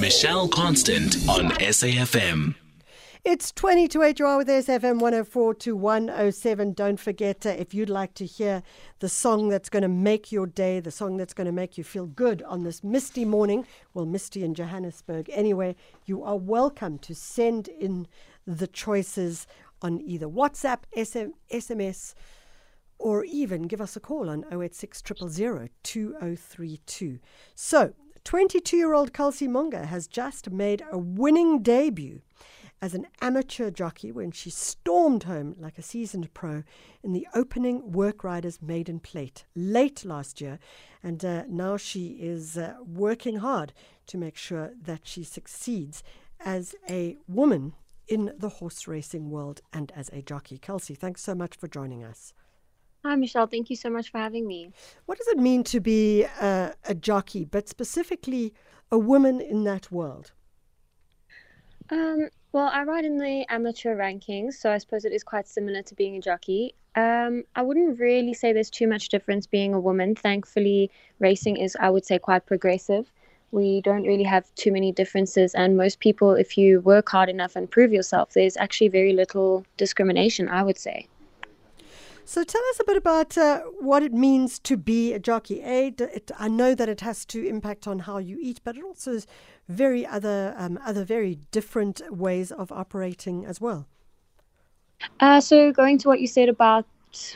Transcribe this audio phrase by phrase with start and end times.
[0.00, 2.54] Michelle Constant on SAFM.
[3.24, 4.18] It's 20 to 8.
[4.20, 6.72] You are with SAFM 104 to 107.
[6.72, 8.62] Don't forget, uh, if you'd like to hear
[9.00, 11.82] the song that's going to make your day, the song that's going to make you
[11.82, 15.74] feel good on this misty morning, well, misty in Johannesburg anyway,
[16.06, 18.06] you are welcome to send in
[18.46, 19.48] the choices
[19.82, 22.14] on either WhatsApp, SM, SMS,
[22.98, 27.18] or even give us a call on 086 000 2032.
[27.54, 27.94] So,
[28.24, 32.20] 22 year old Kelsey Munger has just made a winning debut
[32.80, 36.62] as an amateur jockey when she stormed home like a seasoned pro
[37.02, 40.58] in the opening Work Riders Maiden Plate late last year.
[41.02, 43.72] And uh, now she is uh, working hard
[44.06, 46.02] to make sure that she succeeds
[46.40, 47.74] as a woman
[48.06, 50.58] in the horse racing world and as a jockey.
[50.58, 52.32] Kelsey, thanks so much for joining us.
[53.04, 53.46] Hi, Michelle.
[53.46, 54.72] Thank you so much for having me.
[55.06, 58.52] What does it mean to be a, a jockey, but specifically
[58.90, 60.32] a woman in that world?
[61.90, 65.82] Um, well, I ride in the amateur rankings, so I suppose it is quite similar
[65.82, 66.74] to being a jockey.
[66.96, 70.14] Um, I wouldn't really say there's too much difference being a woman.
[70.14, 73.12] Thankfully, racing is, I would say, quite progressive.
[73.52, 77.56] We don't really have too many differences, and most people, if you work hard enough
[77.56, 81.06] and prove yourself, there's actually very little discrimination, I would say.
[82.28, 85.62] So tell us a bit about uh, what it means to be a jockey.
[85.62, 88.84] A, it, I know that it has to impact on how you eat, but it
[88.84, 89.26] also is
[89.66, 93.86] very other um, other very different ways of operating as well.
[95.20, 96.84] Uh, so going to what you said about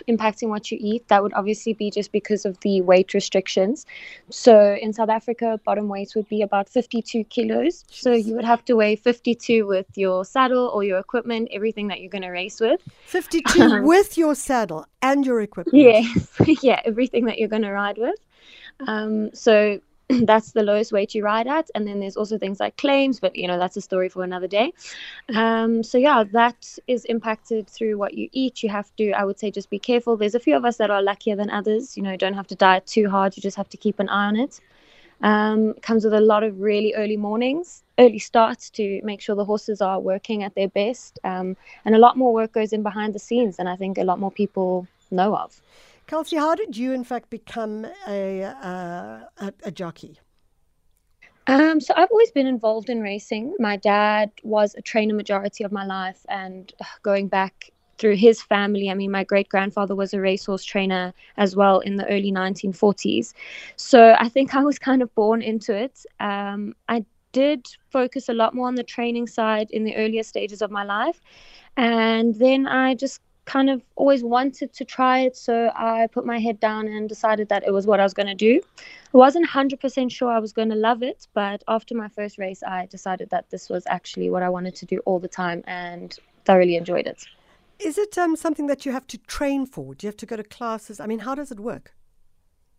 [0.09, 3.87] impacting what you eat, that would obviously be just because of the weight restrictions.
[4.31, 7.85] So in South Africa, bottom weight would be about 52 kilos.
[7.91, 12.01] So you would have to weigh 52 with your saddle or your equipment, everything that
[12.01, 12.81] you're going to race with.
[13.07, 15.77] 52 with your saddle and your equipment.
[15.77, 16.29] Yes,
[16.63, 18.19] yeah, everything that you're going to ride with.
[18.87, 19.81] Um, so
[20.25, 21.71] that's the lowest weight you ride at.
[21.75, 24.47] And then there's also things like claims, but you know, that's a story for another
[24.47, 24.73] day.
[25.35, 28.63] Um, so yeah, that is impacted through what you eat.
[28.63, 30.17] You have to, I would say, just be careful.
[30.17, 31.97] There's a few of us that are luckier than others.
[31.97, 33.37] You know, you don't have to diet too hard.
[33.37, 34.61] You just have to keep an eye on it.
[35.23, 39.45] Um, comes with a lot of really early mornings, early starts to make sure the
[39.45, 41.21] horses are working at their best.
[41.23, 44.05] Um, and a lot more work goes in behind the scenes than I think a
[44.05, 45.61] lot more people know of.
[46.07, 50.19] Kelsey, how did you, in fact, become a, uh, a, a jockey?
[51.47, 53.55] Um, so I've always been involved in racing.
[53.59, 58.91] My dad was a trainer majority of my life, and going back through his family,
[58.91, 63.33] I mean, my great grandfather was a racehorse trainer as well in the early 1940s.
[63.77, 66.05] So I think I was kind of born into it.
[66.21, 70.63] Um, I did focus a lot more on the training side in the earlier stages
[70.63, 71.21] of my life,
[71.77, 75.37] and then I just kind of always wanted to try it.
[75.37, 78.29] So I put my head down and decided that it was what I was going
[78.29, 78.61] to do.
[79.15, 82.63] I wasn't 100% sure I was going to love it, but after my first race,
[82.63, 86.17] I decided that this was actually what I wanted to do all the time and
[86.45, 87.25] thoroughly enjoyed it.
[87.79, 89.95] Is it um, something that you have to train for?
[89.95, 91.01] Do you have to go to classes?
[91.01, 91.95] I mean, how does it work?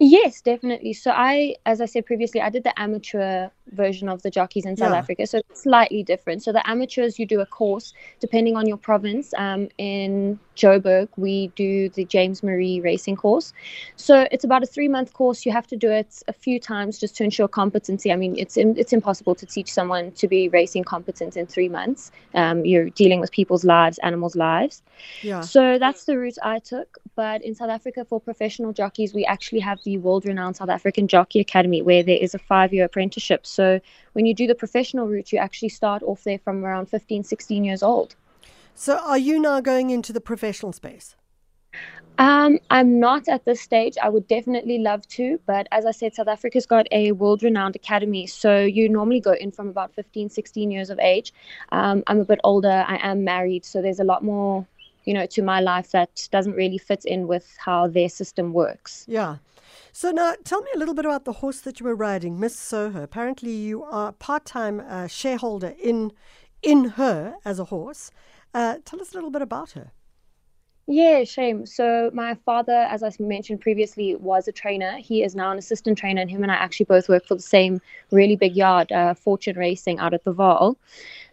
[0.05, 0.91] Yes, definitely.
[0.91, 4.75] So I, as I said previously, I did the amateur version of the jockeys in
[4.75, 4.97] South yeah.
[4.97, 6.43] Africa, so it's slightly different.
[6.43, 9.33] So the amateurs, you do a course depending on your province.
[9.37, 13.53] Um, in Joburg, we do the James Marie racing course.
[13.95, 15.45] So it's about a three-month course.
[15.45, 18.11] You have to do it a few times just to ensure competency.
[18.11, 22.11] I mean, it's it's impossible to teach someone to be racing competent in three months.
[22.33, 24.81] Um, you're dealing with people's lives, animals' lives.
[25.21, 25.39] Yeah.
[25.39, 26.97] So that's the route I took.
[27.15, 31.39] But in South Africa, for professional jockeys, we actually have the world-renowned South African Jockey
[31.39, 33.45] Academy, where there is a five-year apprenticeship.
[33.45, 33.79] So
[34.13, 37.63] when you do the professional route, you actually start off there from around 15, 16
[37.63, 38.15] years old.
[38.75, 41.15] So are you now going into the professional space?
[42.19, 43.97] Um, I'm not at this stage.
[44.01, 47.75] I would definitely love to, but as I said, South Africa's got a world renowned
[47.75, 48.27] academy.
[48.27, 51.33] So you normally go in from about 15, 16 years of age.
[51.71, 52.85] Um, I'm a bit older.
[52.87, 53.65] I am married.
[53.65, 54.65] So there's a lot more,
[55.05, 59.05] you know, to my life that doesn't really fit in with how their system works.
[59.07, 59.37] Yeah.
[59.91, 62.57] So now, tell me a little bit about the horse that you were riding, Miss
[62.57, 63.03] Soho.
[63.03, 66.11] Apparently, you are part-time uh, shareholder in
[66.61, 68.09] in her as a horse.
[68.53, 69.91] Uh, tell us a little bit about her.
[70.85, 71.65] Yeah, shame.
[71.65, 74.97] So my father, as I mentioned previously, was a trainer.
[74.97, 77.41] He is now an assistant trainer, and him and I actually both work for the
[77.41, 77.79] same
[78.11, 80.75] really big yard, uh, Fortune Racing, out at the Vaal.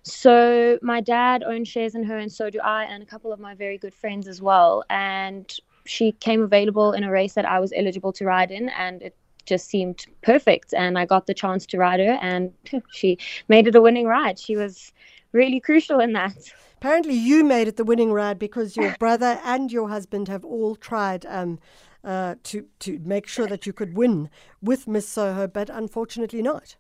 [0.03, 3.41] So my dad owns shares in her, and so do I, and a couple of
[3.41, 4.85] my very good friends as well.
[4.91, 5.53] And
[5.85, 9.17] she came available in a race that I was eligible to ride in, and it
[9.47, 10.73] just seemed perfect.
[10.75, 12.53] And I got the chance to ride her, and
[12.93, 13.19] she
[13.49, 14.39] made it a winning ride.
[14.39, 14.93] She was
[15.33, 16.37] really crucial in that.
[16.77, 20.77] Apparently, you made it the winning ride because your brother and your husband have all
[20.77, 21.59] tried um,
[22.03, 24.31] uh, to to make sure that you could win
[24.63, 26.77] with Miss Soho, but unfortunately not.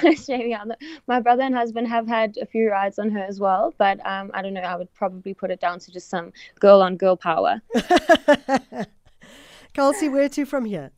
[0.24, 0.64] Shame, yeah.
[1.06, 4.30] My brother and husband have had a few rides on her as well, but um,
[4.34, 4.60] I don't know.
[4.60, 7.60] I would probably put it down to just some girl on girl power.
[9.74, 10.90] Kelsey, where to from here?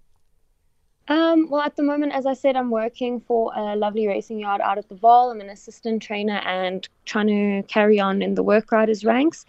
[1.06, 4.60] Um, well, at the moment, as I said, I'm working for a lovely racing yard
[4.62, 5.30] out at the Vaal.
[5.30, 9.44] I'm an assistant trainer and trying to carry on in the work riders ranks.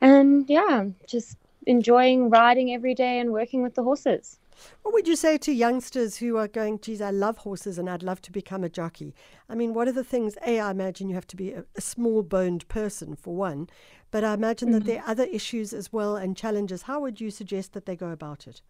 [0.00, 1.36] And yeah, just
[1.66, 4.38] enjoying riding every day and working with the horses.
[4.82, 8.02] What would you say to youngsters who are going, geez, I love horses and I'd
[8.02, 9.14] love to become a jockey?
[9.48, 10.36] I mean, what are the things?
[10.46, 13.68] A, I imagine you have to be a, a small boned person for one,
[14.10, 14.78] but I imagine mm-hmm.
[14.78, 16.82] that there are other issues as well and challenges.
[16.82, 18.62] How would you suggest that they go about it?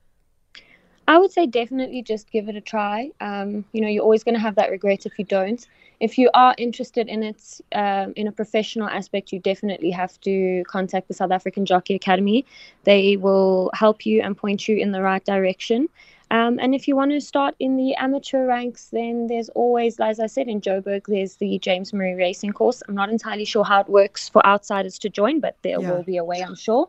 [1.09, 3.11] I would say definitely just give it a try.
[3.21, 5.65] Um, you know, you're always going to have that regret if you don't.
[5.99, 10.63] If you are interested in it um, in a professional aspect, you definitely have to
[10.69, 12.45] contact the South African Jockey Academy.
[12.85, 15.89] They will help you and point you in the right direction.
[16.31, 20.19] Um, and if you want to start in the amateur ranks, then there's always, as
[20.19, 22.83] I said, in Joburg, there's the James Murray Racing Course.
[22.89, 25.91] I'm not entirely sure how it works for outsiders to join, but there yeah.
[25.91, 26.89] will be a way, I'm sure.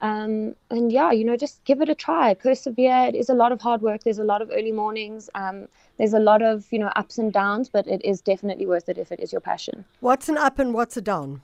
[0.00, 3.06] Um, and yeah, you know, just give it a try, persevere.
[3.08, 4.04] It is a lot of hard work.
[4.04, 5.28] There's a lot of early mornings.
[5.34, 8.88] Um, there's a lot of you know ups and downs, but it is definitely worth
[8.88, 9.84] it if it is your passion.
[10.00, 11.42] What's an up and what's a down?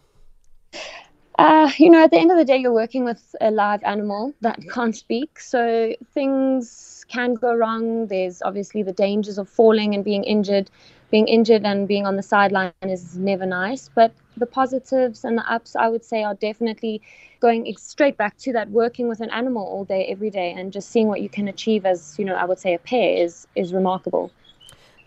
[1.37, 4.33] Uh, you know, at the end of the day, you're working with a live animal
[4.41, 8.07] that can't speak, so things can go wrong.
[8.07, 10.71] There's obviously the dangers of falling and being injured
[11.15, 13.89] being injured and being on the sideline is never nice.
[13.95, 17.01] But the positives and the ups, I would say, are definitely
[17.41, 20.91] going straight back to that working with an animal all day, every day, and just
[20.91, 23.73] seeing what you can achieve as, you know, I would say a pair is, is
[23.73, 24.31] remarkable.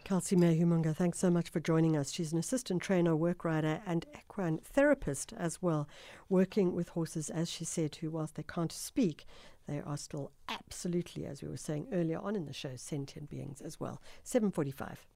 [0.03, 2.13] Kelsey Mayhew-Munger, thanks so much for joining us.
[2.13, 5.89] She's an assistant trainer, work rider, and equine therapist as well,
[6.29, 9.25] working with horses, as she said, who, whilst they can't speak,
[9.67, 13.59] they are still absolutely, as we were saying earlier on in the show, sentient beings
[13.59, 14.01] as well.
[14.23, 15.05] 745.